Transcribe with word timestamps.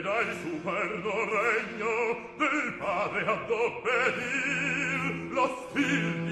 ed 0.00 0.06
al 0.06 0.34
superno 0.42 1.12
regno 1.26 2.16
del 2.38 2.72
padre 2.78 3.26
ad 3.26 3.50
obbedir 3.50 5.30
lo 5.30 5.68
figlio 5.74 6.29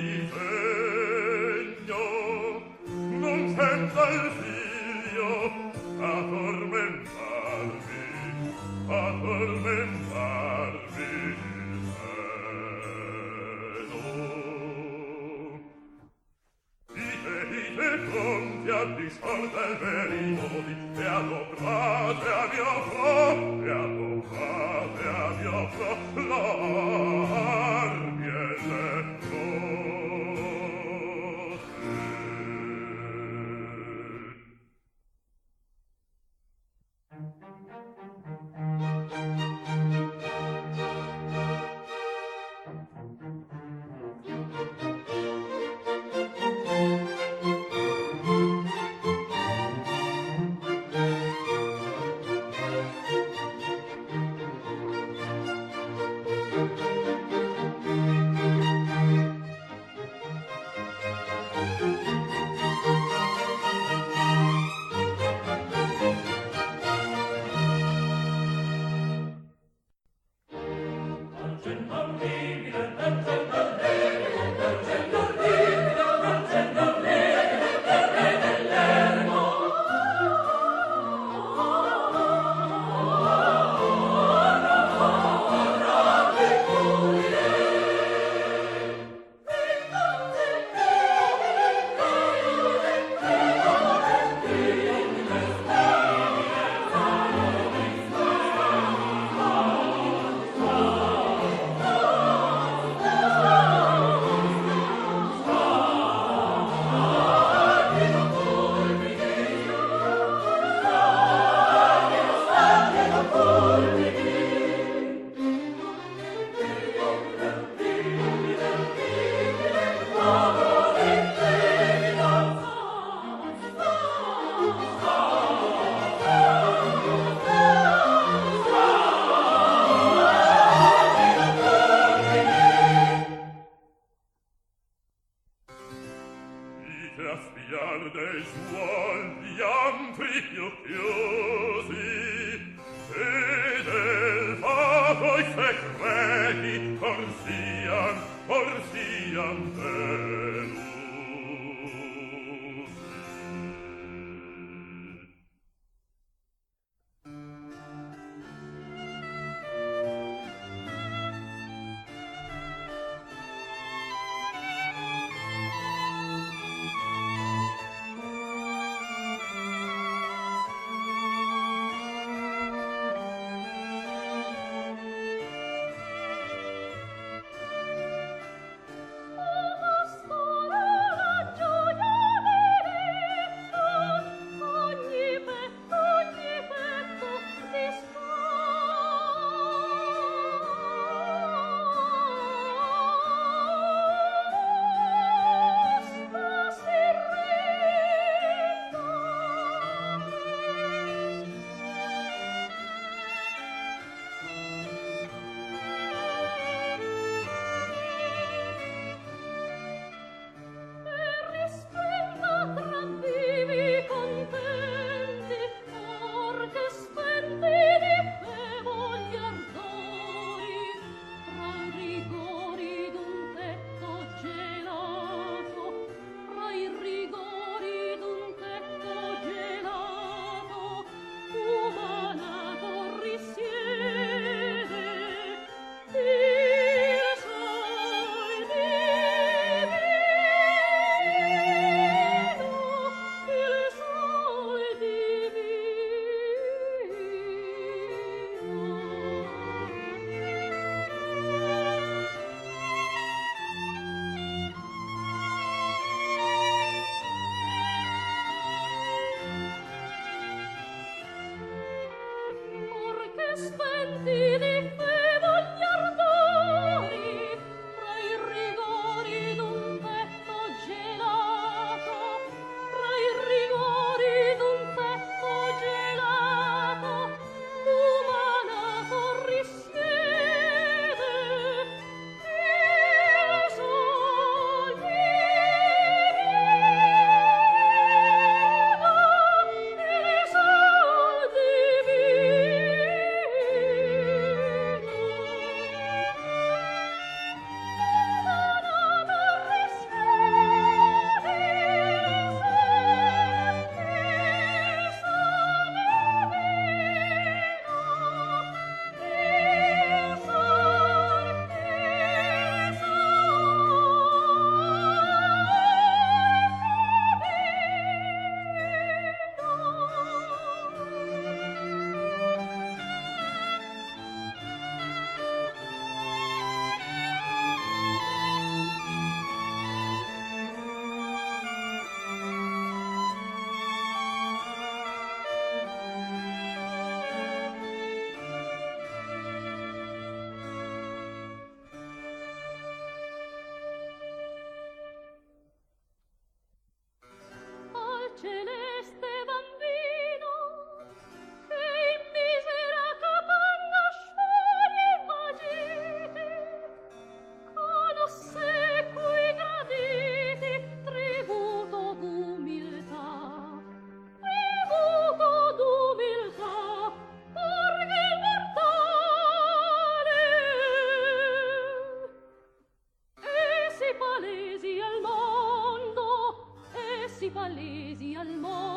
principalesi 377.48 378.34
al 378.34 378.58
mondo 378.60 378.88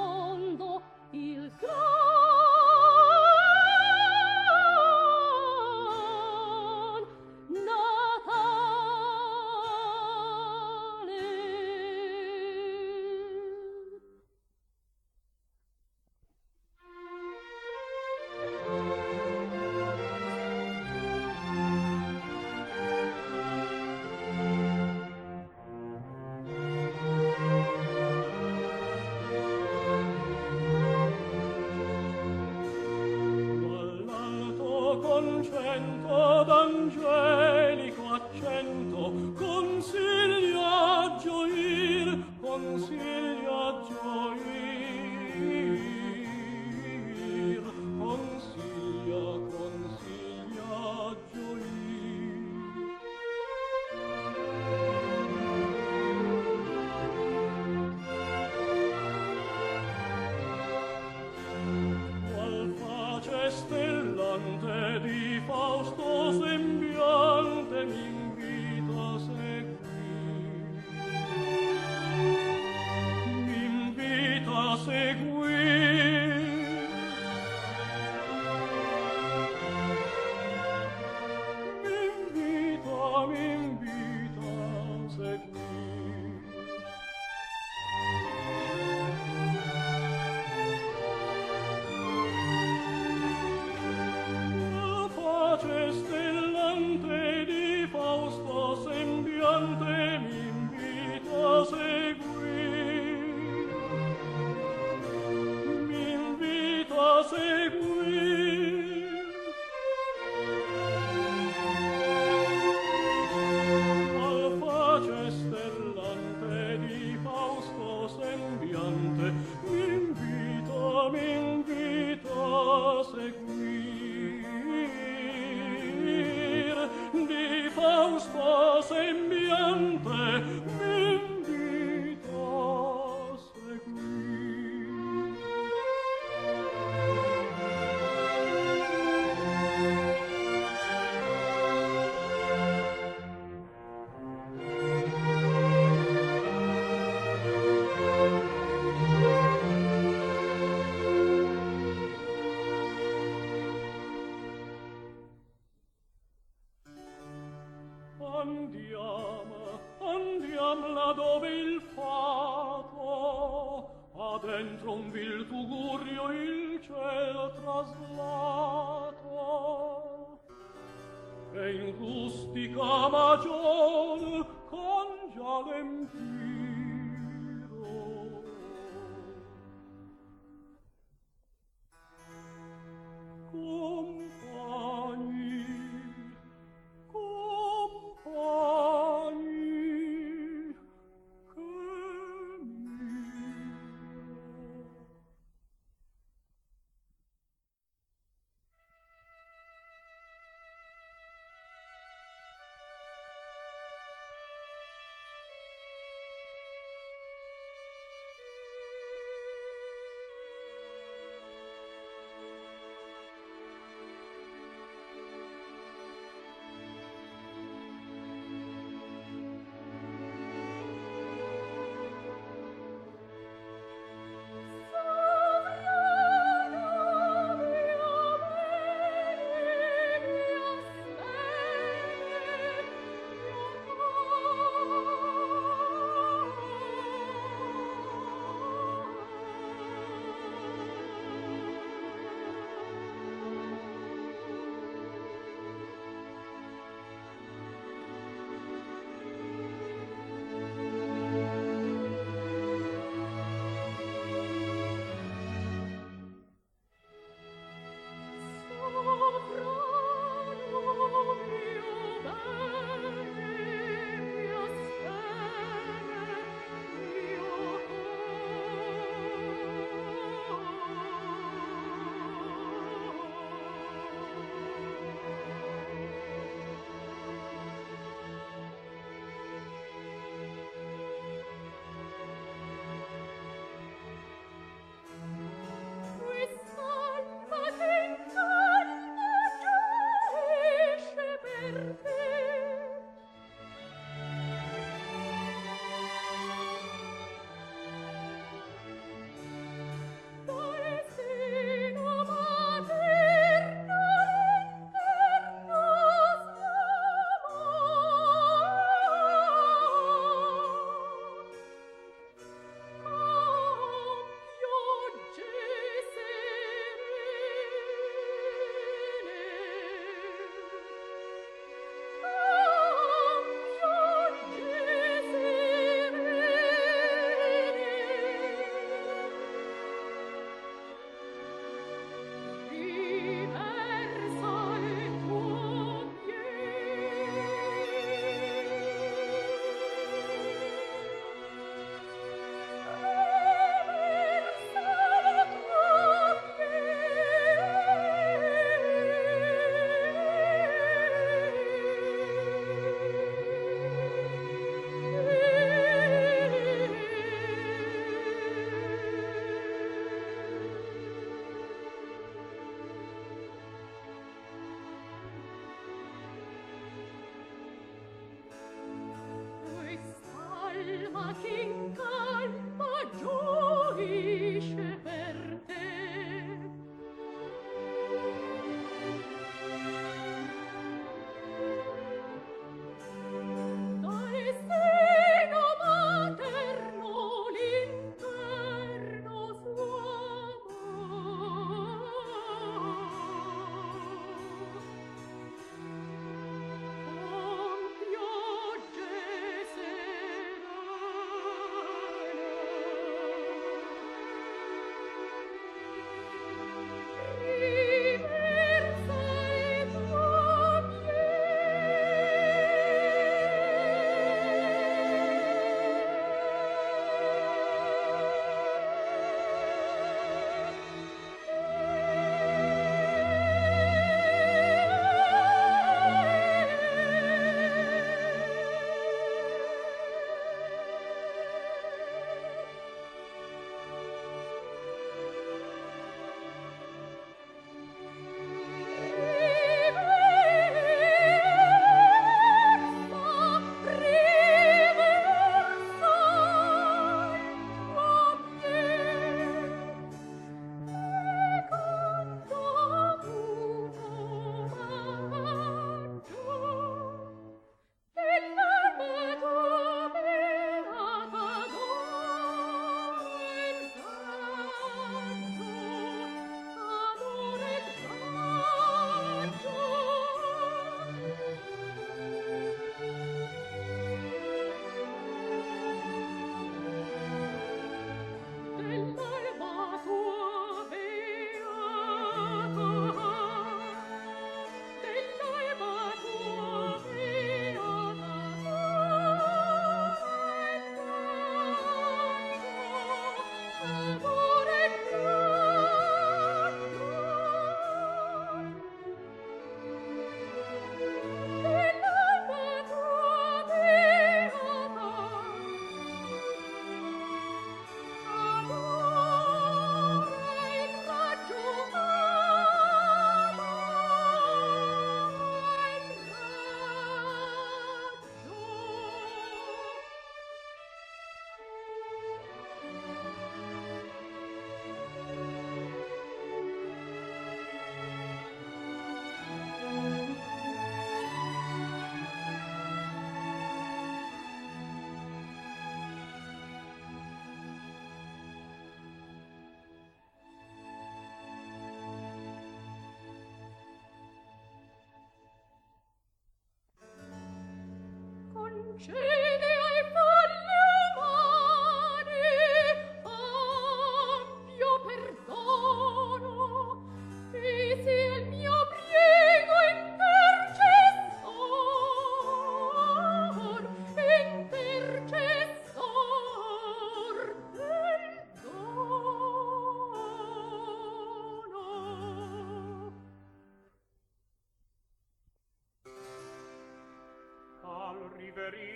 seguire 123.03 123.71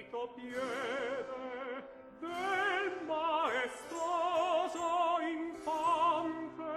trito 0.05 0.33
piede 0.35 1.83
del 2.19 3.05
maestoso 3.05 4.89
infante 5.21 6.73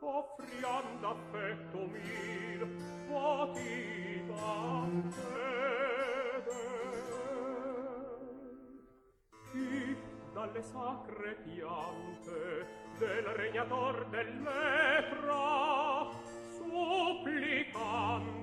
offriando 0.00 1.08
affetto 1.08 1.78
mir 1.86 2.66
votiva 3.08 4.86
fede 5.10 6.62
chi 9.52 9.96
dalle 10.34 10.62
sacre 10.62 11.34
piante 11.44 12.66
del 12.98 13.24
regnator 13.24 14.06
del 14.10 14.34
metra 14.34 16.06
supplicante 16.58 18.37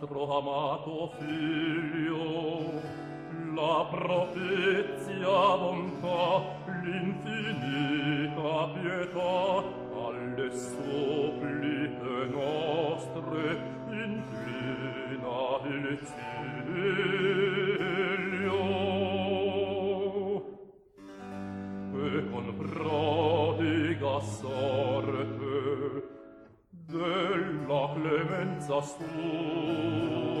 nostro 0.00 0.38
amato 0.38 1.12
figlio 1.18 2.72
la 3.54 3.86
profezia 3.90 5.56
bontà 5.58 6.42
l'infinita 6.82 8.52
pietà 8.80 9.62
alle 9.92 10.48
suppliche 10.56 12.18
nostre 12.32 13.42
inclina 13.90 15.38
il 15.66 15.98
cielo 16.06 16.39
suo 28.82 30.40